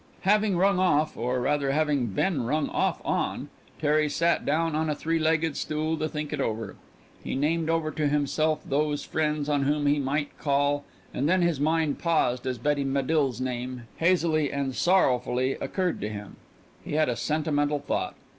Having 0.21 0.57
rung 0.57 0.79
off, 0.79 1.15
or 1.15 1.39
rather 1.39 1.69
having 1.73 2.07
been 2.07 2.41
rung 2.43 2.69
off 2.69 2.99
on, 3.05 3.49
Perry 3.79 4.09
sat 4.09 4.43
down 4.43 4.73
on 4.75 4.89
a 4.89 4.95
three 4.95 5.19
legged 5.19 5.55
stool 5.55 5.95
to 5.97 6.09
think 6.09 6.33
it 6.33 6.41
over. 6.41 6.75
He 7.23 7.35
named 7.35 7.69
over 7.69 7.91
to 7.91 8.07
himself 8.07 8.63
those 8.67 9.03
friends 9.03 9.47
on 9.47 9.65
whom 9.65 9.85
he 9.85 9.99
might 9.99 10.35
call, 10.39 10.85
and 11.13 11.29
then 11.29 11.43
his 11.43 11.59
mind 11.59 11.99
paused 11.99 12.47
as 12.47 12.57
Betty 12.57 12.83
Medill's 12.83 13.39
name 13.39 13.83
hazily 13.97 14.51
and 14.51 14.73
sorrowfully 14.73 15.51
occurred 15.61 16.01
to 16.01 16.09
him. 16.09 16.37
He 16.83 16.93
had 16.93 17.07
a 17.07 17.15
sentimental 17.15 17.77
thought. 17.77 18.15